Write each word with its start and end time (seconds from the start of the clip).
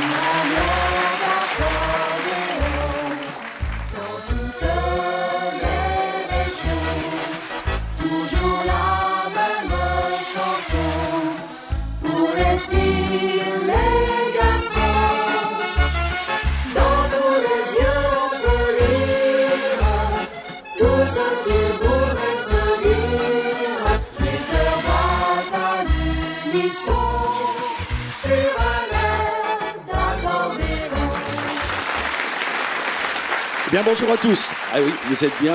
Obrigada. 0.00 0.77
Bien, 33.82 33.92
bonjour 33.92 34.10
à 34.10 34.16
tous. 34.16 34.50
Ah 34.72 34.78
oui, 34.82 34.90
vous 35.08 35.24
êtes 35.24 35.32
bien 35.40 35.54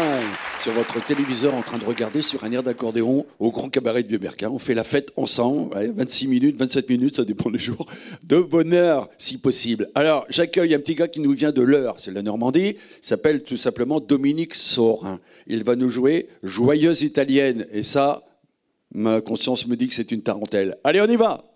sur 0.61 0.71
votre 0.73 1.03
téléviseur 1.05 1.53
en 1.55 1.61
train 1.61 1.77
de 1.77 1.83
regarder 1.83 2.21
sur 2.21 2.43
un 2.43 2.51
air 2.51 2.63
d'accordéon 2.63 3.25
au 3.39 3.51
Grand 3.51 3.69
Cabaret 3.69 4.03
de 4.03 4.07
Vieux-Berquin. 4.07 4.49
On 4.49 4.59
fait 4.59 4.73
la 4.73 4.83
fête 4.83 5.11
ensemble, 5.17 5.75
26 5.95 6.27
minutes, 6.27 6.57
27 6.57 6.89
minutes, 6.89 7.15
ça 7.17 7.25
dépend 7.25 7.49
des 7.49 7.59
jours, 7.59 7.85
de 8.23 8.39
bonheur 8.39 9.09
si 9.17 9.39
possible. 9.39 9.89
Alors, 9.95 10.25
j'accueille 10.29 10.73
un 10.73 10.79
petit 10.79 10.95
gars 10.95 11.07
qui 11.07 11.19
nous 11.19 11.31
vient 11.31 11.51
de 11.51 11.61
l'heure, 11.61 11.95
c'est 11.97 12.11
la 12.11 12.21
Normandie, 12.21 12.77
s'appelle 13.01 13.43
tout 13.43 13.57
simplement 13.57 13.99
Dominique 13.99 14.55
Saurin. 14.55 15.19
Il 15.47 15.63
va 15.63 15.75
nous 15.75 15.89
jouer 15.89 16.29
Joyeuse 16.43 17.01
Italienne, 17.01 17.65
et 17.73 17.83
ça, 17.83 18.23
ma 18.93 19.21
conscience 19.21 19.67
me 19.67 19.75
dit 19.75 19.89
que 19.89 19.95
c'est 19.95 20.11
une 20.11 20.21
tarentelle. 20.21 20.77
Allez, 20.83 21.01
on 21.01 21.07
y 21.07 21.15
va 21.15 21.52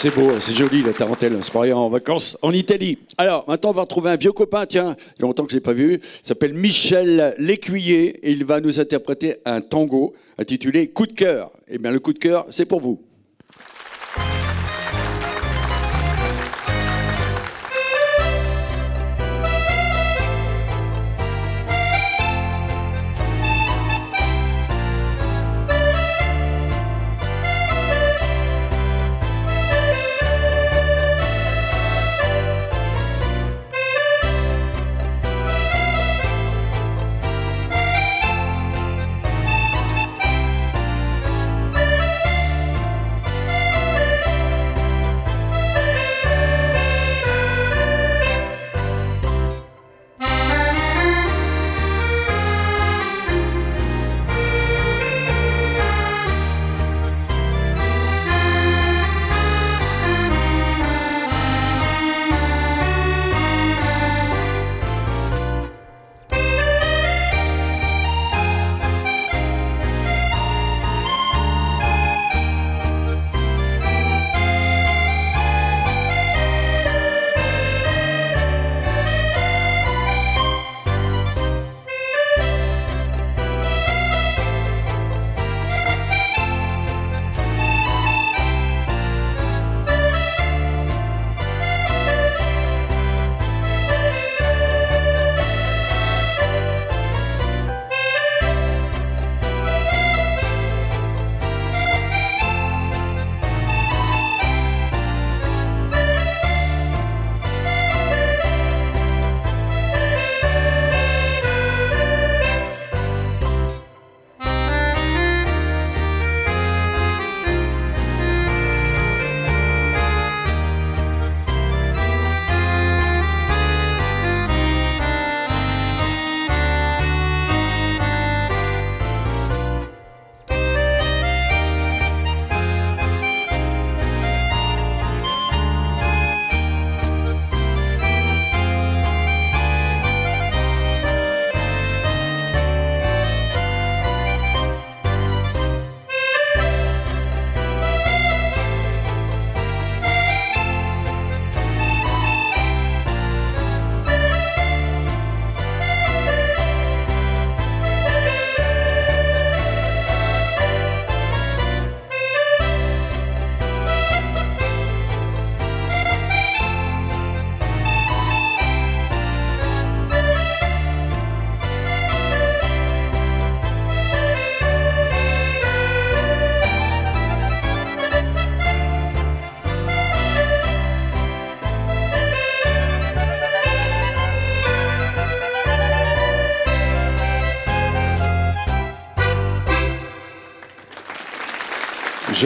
C'est 0.00 0.14
beau, 0.14 0.30
c'est 0.38 0.54
joli 0.54 0.82
la 0.84 0.92
tarentelle, 0.92 1.34
on 1.36 1.42
se 1.42 1.50
croirait 1.50 1.72
en 1.72 1.88
vacances 1.88 2.38
en 2.42 2.52
Italie. 2.52 2.98
Alors, 3.16 3.44
maintenant 3.48 3.70
on 3.70 3.72
va 3.72 3.80
retrouver 3.80 4.10
un 4.10 4.16
vieux 4.16 4.30
copain, 4.30 4.64
tiens, 4.64 4.94
il 5.16 5.22
y 5.22 5.24
a 5.24 5.26
longtemps 5.26 5.42
que 5.42 5.50
je 5.50 5.56
ne 5.56 5.58
l'ai 5.58 5.64
pas 5.64 5.72
vu, 5.72 5.94
il 5.94 6.00
s'appelle 6.22 6.54
Michel 6.54 7.34
Lécuyer 7.36 8.20
et 8.22 8.30
il 8.30 8.44
va 8.44 8.60
nous 8.60 8.78
interpréter 8.78 9.38
un 9.44 9.60
tango 9.60 10.14
intitulé 10.38 10.86
Coup 10.86 11.08
de 11.08 11.14
cœur. 11.14 11.50
Eh 11.66 11.78
bien 11.78 11.90
le 11.90 11.98
coup 11.98 12.12
de 12.12 12.20
cœur, 12.20 12.46
c'est 12.50 12.64
pour 12.64 12.80
vous. 12.80 13.00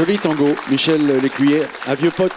Joli 0.05 0.19
tango, 0.19 0.49
Michel 0.69 1.01
Lécuyer, 1.23 1.61
un 1.87 1.95
vieux 1.95 2.11
pote. 2.11 2.33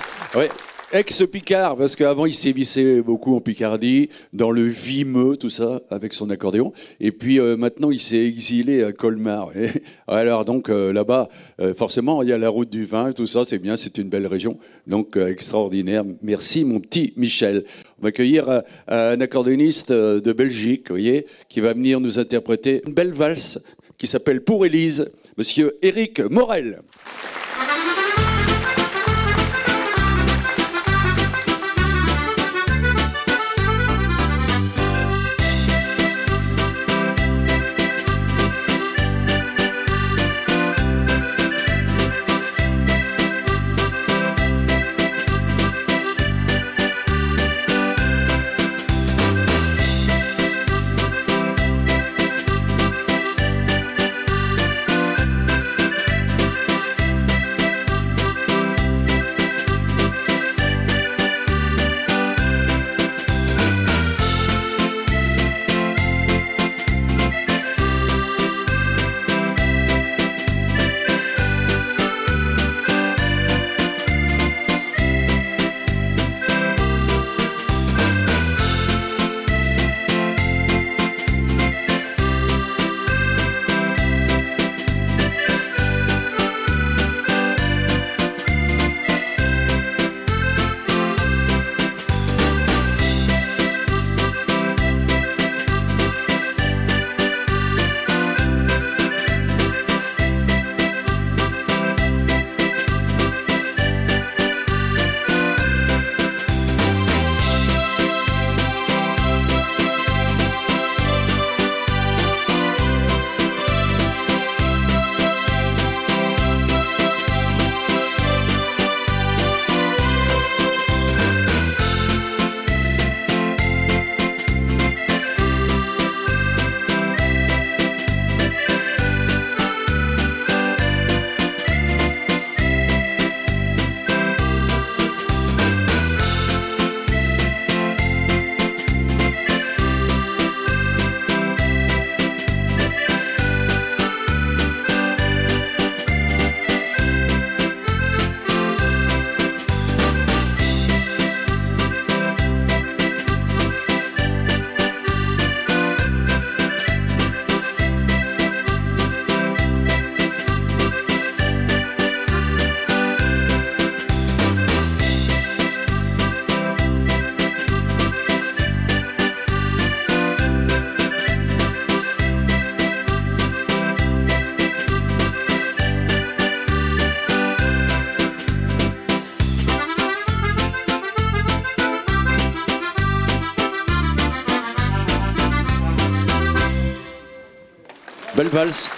Ex-Picard, 0.94 1.76
parce 1.78 1.96
qu'avant 1.96 2.28
il 2.28 2.36
sévissait 2.36 3.02
beaucoup 3.02 3.36
en 3.36 3.42
Picardie, 3.42 4.12
dans 4.34 4.52
le 4.52 4.62
Vimeux, 4.62 5.36
tout 5.36 5.50
ça, 5.50 5.82
avec 5.90 6.14
son 6.14 6.30
accordéon. 6.30 6.74
Et 7.00 7.12
puis 7.12 7.40
euh, 7.40 7.58
maintenant 7.58 7.90
il 7.90 8.00
s'est 8.00 8.24
exilé 8.24 8.84
à 8.84 8.92
Colmar. 8.92 9.50
alors 10.08 10.46
donc 10.46 10.70
euh, 10.70 10.94
là-bas, 10.94 11.28
euh, 11.60 11.74
forcément, 11.74 12.22
il 12.22 12.30
y 12.30 12.34
a 12.34 12.38
la 12.38 12.50
route 12.50 12.70
du 12.70 12.86
vin, 12.86 13.14
tout 13.14 13.26
ça, 13.26 13.46
c'est 13.48 13.58
bien, 13.58 13.78
c'est 13.78 13.98
une 13.98 14.10
belle 14.10 14.28
région. 14.28 14.60
Donc 14.86 15.18
extraordinaire. 15.18 16.04
Merci 16.22 16.66
mon 16.66 16.80
petit 16.80 17.14
Michel. 17.18 17.66
On 17.98 18.04
va 18.04 18.10
accueillir 18.10 18.62
un 18.88 19.22
accordéoniste 19.22 19.92
de 19.92 20.34
Belgique, 20.34 20.90
vous 20.90 20.98
voyez, 20.98 21.26
qui 21.50 21.62
va 21.62 21.74
venir 21.74 22.00
nous 22.00 22.20
interpréter 22.20 22.84
une 22.86 22.94
belle 22.94 23.14
valse 23.14 23.60
qui 23.98 24.06
s'appelle 24.06 24.42
Pour 24.42 24.68
Élise, 24.68 25.12
monsieur 25.36 25.80
Éric 25.82 26.20
Morel. 26.20 26.84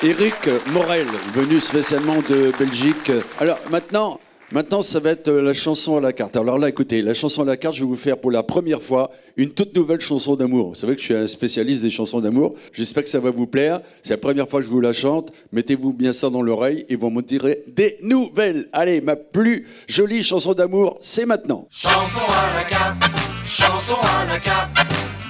Eric 0.03 0.49
Morel, 0.71 1.07
venu 1.33 1.59
spécialement 1.59 2.17
de 2.29 2.51
Belgique. 2.59 3.11
Alors 3.39 3.57
maintenant, 3.71 4.19
maintenant, 4.51 4.83
ça 4.83 4.99
va 4.99 5.09
être 5.09 5.31
la 5.31 5.55
chanson 5.55 5.97
à 5.97 5.99
la 5.99 6.13
carte. 6.13 6.35
Alors 6.35 6.59
là, 6.59 6.69
écoutez, 6.69 7.01
la 7.01 7.15
chanson 7.15 7.41
à 7.41 7.45
la 7.45 7.57
carte, 7.57 7.73
je 7.73 7.79
vais 7.79 7.87
vous 7.87 7.95
faire 7.95 8.19
pour 8.19 8.29
la 8.29 8.43
première 8.43 8.83
fois 8.83 9.09
une 9.35 9.49
toute 9.49 9.75
nouvelle 9.75 9.99
chanson 9.99 10.35
d'amour. 10.35 10.69
Vous 10.69 10.75
savez 10.75 10.93
que 10.93 10.99
je 10.99 11.05
suis 11.05 11.15
un 11.15 11.25
spécialiste 11.25 11.81
des 11.81 11.89
chansons 11.89 12.21
d'amour. 12.21 12.53
J'espère 12.71 13.03
que 13.03 13.09
ça 13.09 13.19
va 13.19 13.31
vous 13.31 13.47
plaire. 13.47 13.79
C'est 14.03 14.11
la 14.11 14.17
première 14.17 14.47
fois 14.47 14.59
que 14.59 14.67
je 14.67 14.71
vous 14.71 14.79
la 14.79 14.93
chante. 14.93 15.31
Mettez-vous 15.51 15.91
bien 15.91 16.13
ça 16.13 16.29
dans 16.29 16.43
l'oreille 16.43 16.85
et 16.87 16.95
vous 16.95 17.09
m'en 17.09 17.21
direz 17.21 17.63
des 17.67 17.97
nouvelles. 18.03 18.69
Allez, 18.73 19.01
ma 19.01 19.15
plus 19.15 19.67
jolie 19.87 20.23
chanson 20.23 20.53
d'amour, 20.53 20.99
c'est 21.01 21.25
maintenant. 21.25 21.67
Chanson 21.71 21.97
à 22.29 22.59
la 22.59 22.63
carte, 22.63 23.03
chanson 23.43 23.97
à 24.03 24.31
la 24.31 24.39
carte. 24.39 24.69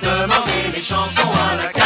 Demandez 0.04 0.76
les 0.76 0.82
chansons 0.82 1.30
à 1.50 1.56
la 1.56 1.70
carte. 1.70 1.77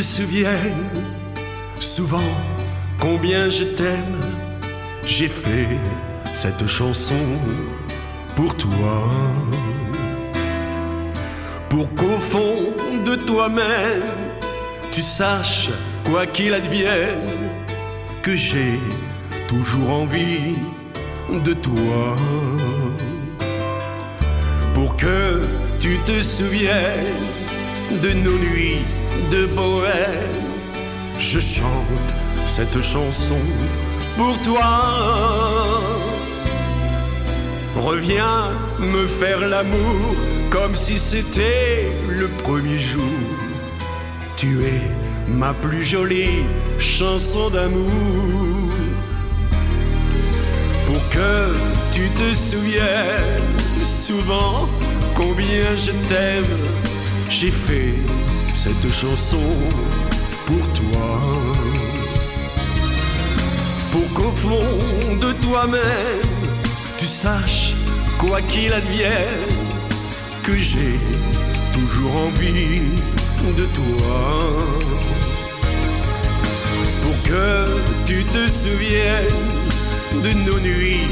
Te 0.00 1.80
souvent 1.80 2.30
combien 3.00 3.50
je 3.50 3.64
t'aime. 3.64 4.20
J'ai 5.04 5.28
fait 5.28 5.76
cette 6.34 6.68
chanson 6.68 7.26
pour 8.36 8.56
toi. 8.56 9.10
Pour 11.68 11.92
qu'au 11.96 12.18
fond 12.30 12.72
de 13.04 13.16
toi-même, 13.16 14.02
tu 14.92 15.00
saches, 15.00 15.70
quoi 16.04 16.26
qu'il 16.26 16.54
advienne, 16.54 17.50
que 18.22 18.36
j'ai 18.36 18.78
toujours 19.48 19.90
envie 19.90 20.54
de 21.44 21.54
toi. 21.54 22.16
Pour 24.74 24.96
que 24.96 25.42
tu 25.80 25.98
te 26.06 26.22
souviennes 26.22 27.26
de 28.00 28.12
nos 28.12 28.38
nuits 28.38 28.84
de 29.30 29.46
bohème. 29.46 30.48
Je 31.18 31.40
chante 31.40 32.14
cette 32.46 32.80
chanson 32.80 33.40
pour 34.16 34.40
toi. 34.42 35.80
Reviens 37.76 38.50
me 38.78 39.06
faire 39.06 39.40
l'amour 39.40 40.16
comme 40.50 40.74
si 40.74 40.98
c'était 40.98 41.92
le 42.08 42.28
premier 42.42 42.78
jour. 42.78 43.02
Tu 44.36 44.64
es 44.64 44.82
ma 45.28 45.52
plus 45.54 45.84
jolie 45.84 46.44
chanson 46.78 47.50
d'amour. 47.50 48.70
Pour 50.86 51.08
que 51.10 51.54
tu 51.92 52.08
te 52.10 52.34
souviennes 52.34 53.58
souvent 53.82 54.68
combien 55.14 55.76
je 55.76 55.92
t'aime 56.08 56.56
j'ai 57.30 57.50
fait 57.50 57.94
cette 58.64 58.92
chanson 58.92 59.52
pour 60.44 60.66
toi. 60.72 61.20
Pour 63.92 64.12
qu'au 64.14 64.32
fond 64.32 65.16
de 65.20 65.30
toi-même, 65.34 66.22
tu 66.98 67.06
saches, 67.06 67.74
quoi 68.18 68.42
qu'il 68.42 68.72
advienne, 68.72 69.52
que 70.42 70.58
j'ai 70.58 70.98
toujours 71.72 72.16
envie 72.26 72.82
de 73.56 73.64
toi. 73.78 74.18
Pour 77.02 77.22
que 77.28 77.66
tu 78.06 78.24
te 78.24 78.48
souviennes 78.48 79.54
de 80.24 80.32
nos 80.32 80.58
nuits 80.58 81.06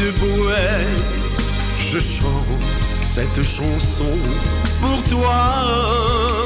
de 0.00 0.10
bohème, 0.20 1.00
je 1.78 1.98
chante 1.98 2.62
cette 3.00 3.42
chanson 3.42 4.18
pour 4.82 5.02
toi. 5.04 6.39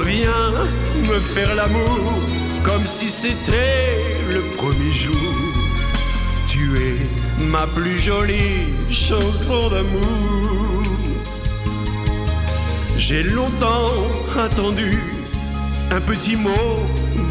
Reviens 0.00 0.52
me 1.10 1.20
faire 1.20 1.54
l'amour 1.54 2.22
comme 2.62 2.86
si 2.86 3.10
c'était 3.10 3.90
le 4.32 4.40
premier 4.56 4.90
jour. 4.90 5.34
Tu 6.46 6.74
es 6.78 7.44
ma 7.44 7.66
plus 7.66 7.98
jolie 7.98 8.72
chanson 8.90 9.68
d'amour. 9.68 10.82
J'ai 12.96 13.22
longtemps 13.24 13.92
attendu 14.38 14.98
un 15.90 16.00
petit 16.00 16.36
mot 16.36 16.76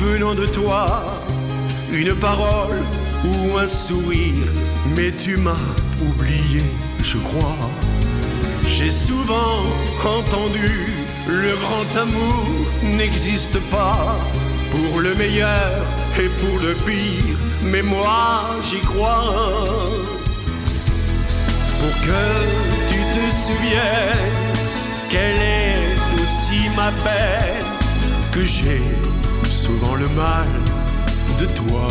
venant 0.05 0.35
de 0.35 0.45
toi, 0.45 1.23
une 1.91 2.13
parole 2.13 2.83
ou 3.25 3.57
un 3.57 3.67
sourire, 3.67 4.45
mais 4.95 5.11
tu 5.11 5.37
m'as 5.37 5.65
oublié, 6.07 6.61
je 7.01 7.17
crois. 7.17 7.57
J'ai 8.67 8.91
souvent 8.91 9.63
entendu 10.05 10.98
le 11.29 11.55
grand 11.55 12.01
amour 12.01 12.65
n'existe 12.81 13.59
pas 13.69 14.17
pour 14.71 15.01
le 15.01 15.13
meilleur 15.15 15.85
et 16.19 16.27
pour 16.41 16.59
le 16.59 16.73
pire, 16.73 17.37
mais 17.61 17.81
moi 17.81 18.49
j'y 18.63 18.79
crois. 18.81 19.63
Pour 21.79 21.95
que 22.05 22.23
tu 22.89 22.99
te 23.15 23.23
souviennes 23.31 24.49
quelle 25.09 25.41
est 25.41 26.21
aussi 26.21 26.69
ma 26.75 26.91
peine, 27.03 27.65
que 28.31 28.41
j'ai 28.41 28.81
souvent 29.49 29.95
le 29.95 30.07
mal 30.09 30.47
de 31.39 31.45
toi. 31.45 31.87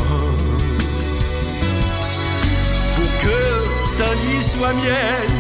Pour 2.97 3.11
que 3.23 3.99
ta 3.99 4.12
vie 4.23 4.42
soit 4.42 4.75
mienne, 4.75 5.35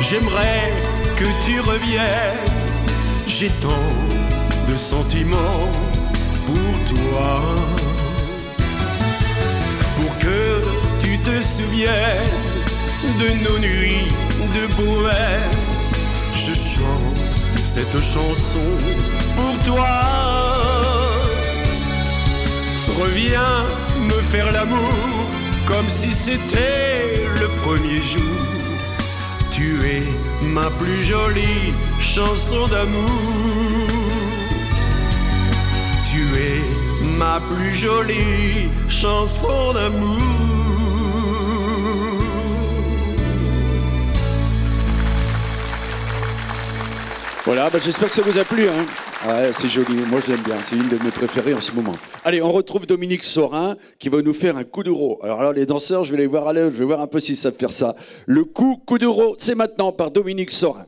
j'aimerais 0.00 0.72
que 1.16 1.24
tu 1.44 1.60
reviennes. 1.60 2.49
J'ai 3.38 3.48
tant 3.60 3.86
de 4.68 4.76
sentiments 4.76 5.70
pour 6.46 6.94
toi. 6.94 7.36
Pour 9.96 10.18
que 10.18 10.62
tu 10.98 11.16
te 11.18 11.40
souviennes 11.40 12.26
de 13.20 13.28
nos 13.44 13.58
nuits 13.60 14.08
de 14.56 14.66
bohème, 14.74 15.50
je 16.34 16.52
chante 16.54 17.62
cette 17.62 18.02
chanson 18.02 18.68
pour 19.36 19.56
toi. 19.64 19.86
Reviens 23.00 23.64
me 24.08 24.20
faire 24.32 24.50
l'amour 24.50 24.94
comme 25.66 25.88
si 25.88 26.12
c'était 26.12 27.24
le 27.40 27.46
premier 27.62 28.02
jour. 28.02 28.39
Tu 29.50 29.78
es 29.84 30.02
ma 30.46 30.70
plus 30.70 31.02
jolie 31.02 31.74
chanson 32.00 32.66
d'amour. 32.68 33.10
Tu 36.10 36.22
es 36.38 36.62
ma 37.18 37.40
plus 37.40 37.74
jolie 37.74 38.70
chanson 38.88 39.72
d'amour. 39.74 40.18
Voilà, 47.44 47.70
bah, 47.70 47.78
j'espère 47.82 48.08
que 48.08 48.14
ça 48.14 48.22
vous 48.22 48.38
a 48.38 48.44
plu. 48.44 48.68
Hein. 48.68 49.09
Ouais, 49.26 49.50
c'est 49.58 49.68
joli, 49.68 49.96
moi 50.08 50.18
je 50.24 50.32
l'aime 50.32 50.40
bien, 50.40 50.56
c'est 50.66 50.76
une 50.76 50.88
de 50.88 50.96
mes 51.04 51.10
préférées 51.10 51.52
en 51.52 51.60
ce 51.60 51.72
moment. 51.72 51.94
Allez, 52.24 52.40
on 52.40 52.50
retrouve 52.50 52.86
Dominique 52.86 53.24
Sorin 53.24 53.76
qui 53.98 54.08
va 54.08 54.22
nous 54.22 54.32
faire 54.32 54.56
un 54.56 54.64
coup 54.64 54.82
d'euro. 54.82 55.20
Alors 55.22 55.42
là, 55.42 55.52
les 55.52 55.66
danseurs, 55.66 56.06
je 56.06 56.12
vais 56.12 56.16
les 56.16 56.26
voir 56.26 56.48
à 56.48 56.54
l'œuvre, 56.54 56.72
je 56.72 56.78
vais 56.78 56.86
voir 56.86 57.02
un 57.02 57.06
peu 57.06 57.20
s'ils 57.20 57.36
savent 57.36 57.52
faire 57.54 57.70
ça. 57.70 57.96
Le 58.24 58.44
coup, 58.44 58.80
coup 58.86 58.96
d'euro, 58.96 59.36
c'est 59.38 59.54
maintenant 59.54 59.92
par 59.92 60.10
Dominique 60.10 60.52
Sorin. 60.52 60.86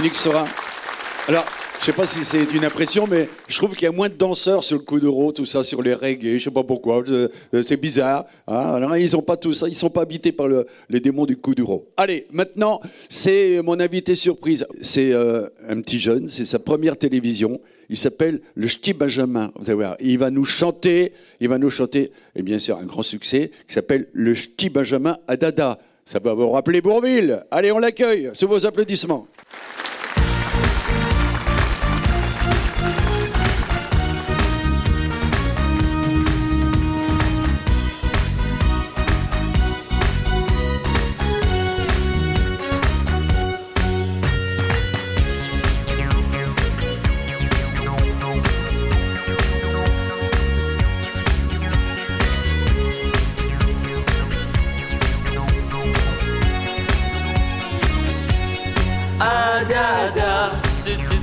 Dominique. 0.00 0.16
Alors, 1.28 1.44
je 1.80 1.84
sais 1.86 1.92
pas 1.92 2.06
si 2.06 2.24
c'est 2.24 2.44
une 2.54 2.64
impression, 2.64 3.06
mais 3.06 3.28
je 3.48 3.56
trouve 3.56 3.74
qu'il 3.74 3.82
y 3.84 3.86
a 3.86 3.92
moins 3.92 4.08
de 4.08 4.14
danseurs 4.14 4.64
sur 4.64 4.78
le 4.78 4.82
coup 4.82 4.98
d'euro, 4.98 5.30
tout 5.32 5.44
ça, 5.44 5.62
sur 5.62 5.82
les 5.82 5.92
reggae, 5.92 6.38
je 6.38 6.44
sais 6.44 6.50
pas 6.50 6.64
pourquoi, 6.64 7.02
euh, 7.10 7.28
c'est 7.66 7.76
bizarre. 7.76 8.24
Hein. 8.48 8.74
Alors, 8.74 8.96
ils 8.96 9.14
ont 9.14 9.20
pas 9.22 9.36
tout 9.36 9.52
ça, 9.52 9.68
ils 9.68 9.74
sont 9.74 9.90
pas 9.90 10.02
habités 10.02 10.32
par 10.32 10.48
le- 10.48 10.66
les 10.88 11.00
démons 11.00 11.26
du 11.26 11.36
coup 11.36 11.54
d'euro. 11.54 11.86
Allez, 11.98 12.26
maintenant, 12.32 12.80
c'est 13.10 13.60
mon 13.62 13.78
invité 13.78 14.14
surprise. 14.14 14.66
C'est 14.80 15.12
euh, 15.12 15.46
un 15.68 15.80
petit 15.82 16.00
jeune, 16.00 16.28
c'est 16.28 16.46
sa 16.46 16.58
première 16.58 16.96
télévision. 16.96 17.60
Il 17.90 17.96
s'appelle 17.98 18.40
le 18.54 18.68
Ch'ti 18.68 18.94
Benjamin. 18.94 19.52
Vous 19.56 19.66
allez 19.66 19.74
voir, 19.74 19.96
il 20.00 20.16
va 20.18 20.30
nous 20.30 20.44
chanter, 20.44 21.12
il 21.40 21.48
va 21.48 21.58
nous 21.58 21.70
chanter, 21.70 22.10
et 22.34 22.42
bien 22.42 22.58
sûr, 22.58 22.78
un 22.78 22.84
grand 22.84 23.02
succès 23.02 23.50
qui 23.68 23.74
s'appelle 23.74 24.06
le 24.14 24.34
Ch'ti 24.34 24.70
Benjamin 24.70 25.18
à 25.28 25.36
Dada. 25.36 25.78
Ça 26.06 26.18
va 26.18 26.34
vous 26.34 26.50
rappeler 26.50 26.80
Bourville. 26.80 27.44
Allez, 27.50 27.70
on 27.70 27.78
l'accueille 27.78 28.30
sous 28.34 28.48
vos 28.48 28.64
applaudissements. 28.66 29.26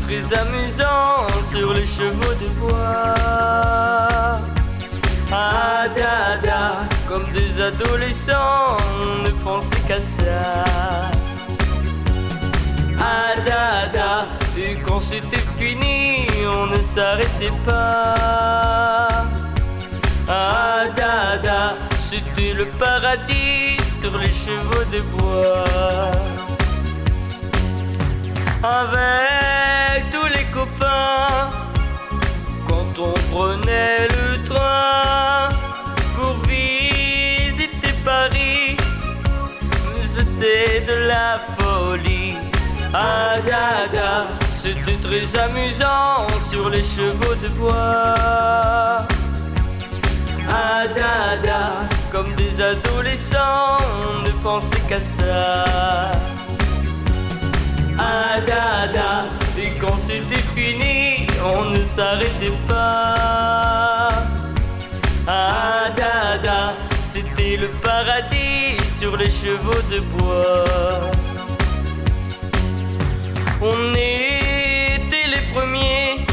Très 0.07 0.37
amusant 0.37 1.27
sur 1.43 1.73
les 1.73 1.85
chevaux 1.85 2.33
de 2.39 2.47
bois. 2.59 3.13
Ah 5.31 5.85
dada, 5.95 6.87
comme 7.07 7.29
des 7.33 7.61
adolescents, 7.61 8.77
on 9.01 9.23
ne 9.23 9.29
pensait 9.43 9.79
qu'à 9.87 9.99
ça. 9.99 10.63
Ah 12.99 13.35
dada, 13.45 14.25
et 14.57 14.75
quand 14.85 15.01
c'était 15.01 15.45
fini, 15.57 16.27
on 16.47 16.67
ne 16.67 16.81
s'arrêtait 16.81 17.57
pas. 17.65 19.25
Ah 20.29 20.83
dada, 20.95 21.75
c'était 21.99 22.53
le 22.53 22.65
paradis 22.79 23.77
sur 24.01 24.17
les 24.17 24.31
chevaux 24.31 24.85
de 24.91 25.01
bois 25.17 25.65
avec 28.63 29.86
on 32.99 33.13
prenait 33.31 34.07
le 34.07 34.43
train 34.43 35.49
pour 36.15 36.35
visiter 36.47 37.93
Paris. 38.03 38.77
C'était 40.03 40.83
de 40.87 41.07
la 41.07 41.37
folie. 41.57 42.37
Ah 42.93 43.35
dada, 43.45 44.25
c'était 44.53 44.97
très 45.03 45.39
amusant 45.39 46.25
sur 46.49 46.69
les 46.69 46.83
chevaux 46.83 47.35
de 47.35 47.49
bois. 47.49 49.05
Ah 50.49 50.87
dada, 50.87 51.87
comme 52.11 52.33
des 52.35 52.61
adolescents, 52.61 53.77
on 54.09 54.21
ne 54.23 54.31
pensait 54.41 54.79
qu'à 54.87 54.99
ça. 54.99 55.65
Ah 57.99 58.39
dada, 58.47 59.25
et 59.59 59.71
quand 59.79 59.99
c'était 59.99 60.45
fini, 60.55 61.16
on 61.43 61.65
ne 61.71 61.83
s'arrêtait 61.83 62.57
pas. 62.67 64.09
Ah 65.27 65.89
dada, 65.95 66.73
c'était 67.01 67.57
le 67.57 67.67
paradis 67.67 68.77
sur 68.97 69.17
les 69.17 69.29
chevaux 69.29 69.81
de 69.91 69.99
bois. 69.99 71.11
On 73.61 73.93
était 73.93 75.27
les 75.27 75.43
premiers 75.53 76.25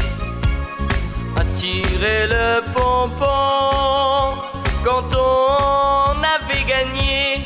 à 1.37 1.43
tirer 1.55 2.27
le 2.27 2.61
pompon 2.73 4.41
quand 4.83 5.09
on 5.15 6.23
avait 6.35 6.63
gagné. 6.63 7.43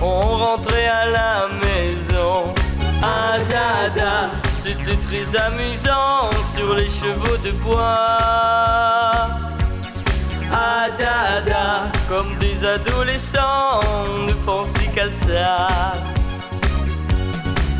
On 0.00 0.20
rentrait 0.44 0.86
à 0.86 1.06
la 1.06 1.48
maison. 1.62 2.54
Ah 3.02 3.38
dada, 3.48 4.30
c'était 4.70 4.96
très 4.96 5.40
amusant 5.40 6.30
sur 6.54 6.74
les 6.74 6.88
chevaux 6.88 7.36
de 7.38 7.50
bois. 7.62 8.18
Ah 10.52 10.86
dada, 10.98 11.90
comme 12.08 12.36
des 12.38 12.64
adolescents, 12.64 13.80
on 14.06 14.26
ne 14.26 14.32
pensait 14.32 14.90
qu'à 14.94 15.08
ça. 15.08 15.68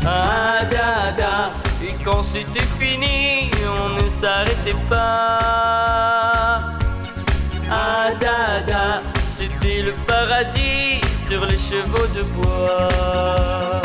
Ah 0.05 0.63
dada, 0.69 1.51
et 1.83 1.93
quand 2.03 2.23
c'était 2.23 2.69
fini, 2.79 3.51
on 3.77 4.03
ne 4.03 4.09
s'arrêtait 4.09 4.81
pas. 4.89 6.59
Ah 7.71 8.09
dada, 8.19 9.01
c'était 9.27 9.81
le 9.83 9.93
paradis 10.07 11.01
sur 11.15 11.45
les 11.45 11.57
chevaux 11.57 12.07
de 12.13 12.23
bois. 12.23 13.80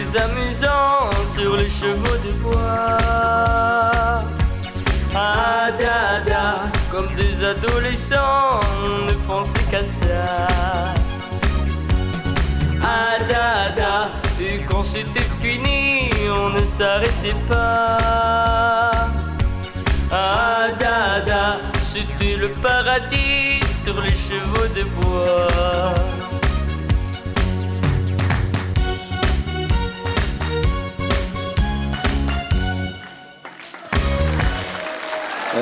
Très 0.00 0.20
amusant 0.20 1.10
sur 1.26 1.56
les 1.56 1.68
chevaux 1.68 2.16
de 2.24 2.32
bois. 2.42 2.98
Ah 5.14 5.70
dada, 5.78 6.60
comme 6.90 7.08
des 7.14 7.44
adolescents, 7.44 8.60
on 8.84 9.06
ne 9.06 9.12
pensait 9.26 9.62
qu'à 9.70 9.82
ça. 9.82 10.88
Ah 12.82 13.18
dada, 13.28 14.08
et 14.40 14.60
quand 14.68 14.84
c'était 14.84 15.28
fini, 15.42 16.10
on 16.30 16.50
ne 16.50 16.64
s'arrêtait 16.64 17.40
pas. 17.48 17.98
Ah 20.12 20.68
dada, 20.78 21.58
c'était 21.82 22.36
le 22.36 22.48
paradis 22.62 23.60
sur 23.84 24.00
les 24.00 24.10
chevaux 24.10 24.68
de 24.74 24.84
bois. 25.00 26.19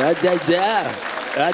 Ah. 0.00 0.12
Ah. 1.36 1.52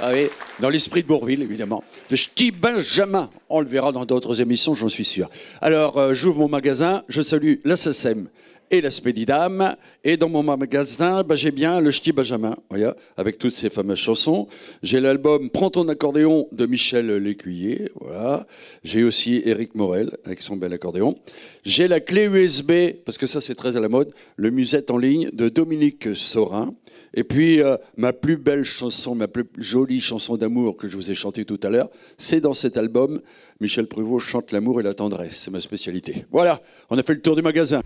Ah 0.00 0.10
oui, 0.12 0.28
dans 0.58 0.68
l'esprit 0.68 1.02
de 1.02 1.06
Bourville, 1.06 1.42
évidemment. 1.42 1.84
Le 2.10 2.16
ch'ti 2.16 2.50
Benjamin. 2.50 3.30
On 3.48 3.60
le 3.60 3.66
verra 3.66 3.92
dans 3.92 4.04
d'autres 4.04 4.40
émissions, 4.40 4.74
j'en 4.74 4.88
suis 4.88 5.04
sûr. 5.04 5.30
Alors, 5.60 5.98
euh, 5.98 6.14
j'ouvre 6.14 6.40
mon 6.40 6.48
magasin, 6.48 7.04
je 7.08 7.22
salue 7.22 7.54
la 7.64 7.76
SACEM 7.76 8.26
et 8.70 8.80
la 8.80 8.90
Spédidam. 8.90 9.74
Et 10.02 10.16
dans 10.16 10.28
mon 10.28 10.42
magasin, 10.42 11.22
bah, 11.22 11.34
j'ai 11.34 11.50
bien 11.50 11.80
le 11.80 11.90
ch'ti 11.90 12.12
Benjamin, 12.12 12.56
voyez, 12.68 12.90
avec 13.16 13.38
toutes 13.38 13.54
ces 13.54 13.70
fameuses 13.70 13.98
chansons. 13.98 14.46
J'ai 14.82 15.00
l'album 15.00 15.50
Prends 15.50 15.70
ton 15.70 15.88
accordéon 15.88 16.46
de 16.52 16.66
Michel 16.66 17.16
Lécuyer, 17.16 17.90
voilà. 18.00 18.46
J'ai 18.82 19.04
aussi 19.04 19.42
Éric 19.44 19.74
Morel 19.74 20.10
avec 20.24 20.42
son 20.42 20.56
bel 20.56 20.72
accordéon. 20.72 21.14
J'ai 21.64 21.88
la 21.88 22.00
clé 22.00 22.26
USB, 22.26 22.72
parce 23.04 23.18
que 23.18 23.26
ça 23.26 23.40
c'est 23.40 23.54
très 23.54 23.76
à 23.76 23.80
la 23.80 23.88
mode, 23.88 24.12
le 24.36 24.50
musette 24.50 24.90
en 24.90 24.98
ligne 24.98 25.30
de 25.32 25.48
Dominique 25.48 26.14
Sorin. 26.14 26.74
Et 27.14 27.22
puis, 27.22 27.62
euh, 27.62 27.76
ma 27.96 28.12
plus 28.12 28.36
belle 28.36 28.64
chanson, 28.64 29.14
ma 29.14 29.28
plus 29.28 29.44
jolie 29.56 30.00
chanson 30.00 30.36
d'amour 30.36 30.76
que 30.76 30.88
je 30.88 30.96
vous 30.96 31.10
ai 31.10 31.14
chantée 31.14 31.44
tout 31.44 31.60
à 31.62 31.70
l'heure, 31.70 31.88
c'est 32.18 32.40
dans 32.40 32.54
cet 32.54 32.76
album. 32.76 33.20
Michel 33.60 33.86
Pruvot 33.86 34.18
chante 34.18 34.50
l'amour 34.50 34.80
et 34.80 34.82
la 34.82 34.94
tendresse. 34.94 35.36
C'est 35.36 35.52
ma 35.52 35.60
spécialité. 35.60 36.26
Voilà, 36.32 36.60
on 36.90 36.98
a 36.98 37.02
fait 37.04 37.14
le 37.14 37.20
tour 37.20 37.36
du 37.36 37.42
magasin. 37.42 37.82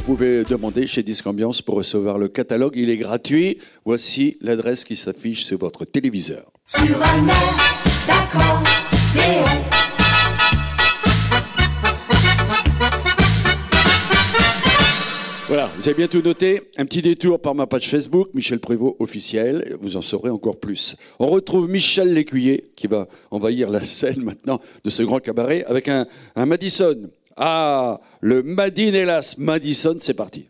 Pouvez 0.00 0.44
demander 0.44 0.86
chez 0.86 1.02
Disque 1.02 1.26
Ambiance 1.26 1.62
pour 1.62 1.76
recevoir 1.76 2.18
le 2.18 2.28
catalogue. 2.28 2.74
Il 2.76 2.90
est 2.90 2.96
gratuit. 2.96 3.58
Voici 3.84 4.36
l'adresse 4.40 4.84
qui 4.84 4.96
s'affiche 4.96 5.44
sur 5.44 5.58
votre 5.58 5.84
téléviseur. 5.84 6.50
Sur 6.64 7.02
un 7.02 7.28
air 7.28 7.54
d'accordéon 8.06 9.44
Voilà, 15.46 15.70
vous 15.76 15.86
avez 15.86 15.94
bien 15.94 16.08
tout 16.08 16.22
noté. 16.22 16.62
Un 16.78 16.86
petit 16.86 17.02
détour 17.02 17.38
par 17.38 17.54
ma 17.54 17.66
page 17.66 17.88
Facebook, 17.88 18.30
Michel 18.34 18.58
Prévost 18.58 18.96
officiel. 18.98 19.76
Vous 19.80 19.96
en 19.96 20.00
saurez 20.00 20.30
encore 20.30 20.58
plus. 20.58 20.96
On 21.18 21.28
retrouve 21.28 21.68
Michel 21.68 22.12
Lécuyer 22.12 22.70
qui 22.74 22.86
va 22.86 23.06
envahir 23.30 23.70
la 23.70 23.84
scène 23.84 24.22
maintenant 24.24 24.60
de 24.82 24.90
ce 24.90 25.02
grand 25.02 25.20
cabaret 25.20 25.62
avec 25.64 25.88
un, 25.88 26.06
un 26.34 26.46
Madison. 26.46 26.96
Ah, 27.36 28.00
le 28.20 28.42
Madine 28.42 28.94
hélas 28.94 29.38
Madison, 29.38 29.96
c'est 29.98 30.14
parti. 30.14 30.46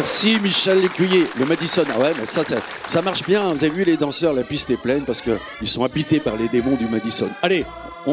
Merci 0.00 0.38
Michel 0.42 0.80
Lécuyer, 0.80 1.26
le 1.38 1.44
Madison. 1.44 1.84
Ah 1.94 1.98
ouais, 1.98 2.12
mais 2.18 2.24
ça, 2.24 2.40
ça, 2.86 3.02
marche 3.02 3.22
bien. 3.22 3.52
Vous 3.52 3.62
avez 3.62 3.68
vu 3.68 3.84
les 3.84 3.98
danseurs, 3.98 4.32
la 4.32 4.44
piste 4.44 4.70
est 4.70 4.78
pleine 4.78 5.02
parce 5.02 5.20
qu'ils 5.20 5.68
sont 5.68 5.84
habités 5.84 6.20
par 6.20 6.36
les 6.36 6.48
démons 6.48 6.74
du 6.74 6.86
Madison. 6.86 7.28
Allez, 7.42 7.66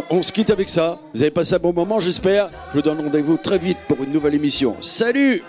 on, 0.10 0.21
se 0.21 0.34
quitte 0.34 0.50
avec 0.50 0.67
ça. 0.67 1.00
Vous 1.13 1.21
avez 1.21 1.32
passé 1.32 1.56
un 1.56 1.60
bon 1.60 1.71
moment, 1.71 2.02
j'espère. 2.02 2.50
Je 2.71 2.73
vous 2.73 2.82
donne 2.82 3.00
rendez-vous 3.00 3.38
très 3.38 3.58
vite 3.58 3.78
pour 3.88 4.04
une 4.04 4.12
nouvelle 4.12 4.36
émission. 4.36 4.76
Salut 4.82 5.41